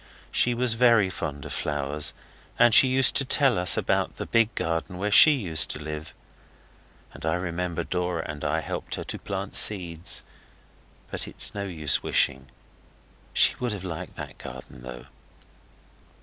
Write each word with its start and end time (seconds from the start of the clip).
She 0.31 0.55
was 0.55 0.73
very 0.73 1.11
fond 1.11 1.45
of 1.45 1.53
flowers, 1.53 2.15
and 2.57 2.73
she 2.73 2.87
used 2.87 3.15
to 3.17 3.23
tell 3.23 3.59
us 3.59 3.77
about 3.77 4.15
the 4.15 4.25
big 4.25 4.55
garden 4.55 4.97
where 4.97 5.11
she 5.11 5.29
used 5.33 5.69
to 5.69 5.79
live; 5.79 6.15
and 7.13 7.23
I 7.23 7.35
remember 7.35 7.83
Dora 7.83 8.25
and 8.27 8.43
I 8.43 8.61
helped 8.61 8.95
her 8.95 9.03
to 9.03 9.19
plant 9.19 9.53
seeds. 9.55 10.23
But 11.11 11.27
it 11.27 11.39
is 11.39 11.53
no 11.53 11.65
use 11.65 12.01
wishing. 12.01 12.47
She 13.35 13.53
would 13.59 13.73
have 13.73 13.83
liked 13.83 14.15
that 14.15 14.39
garden, 14.39 14.81
though. 14.81 15.05